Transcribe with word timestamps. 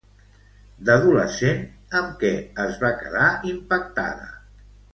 D'adolescent, 0.87 1.61
amb 2.01 2.17
què 2.25 2.31
es 2.65 2.81
va 2.87 2.91
quedar 3.05 3.29
impactada? 3.53 4.31